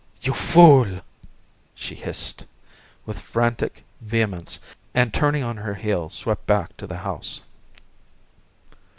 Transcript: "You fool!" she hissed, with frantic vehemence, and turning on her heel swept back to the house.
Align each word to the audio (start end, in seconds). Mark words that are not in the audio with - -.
"You 0.19 0.33
fool!" 0.33 1.01
she 1.75 1.93
hissed, 1.93 2.45
with 3.05 3.19
frantic 3.19 3.83
vehemence, 4.01 4.57
and 4.95 5.13
turning 5.13 5.43
on 5.43 5.57
her 5.57 5.75
heel 5.75 6.09
swept 6.09 6.47
back 6.47 6.75
to 6.77 6.87
the 6.87 6.97
house. 7.05 7.41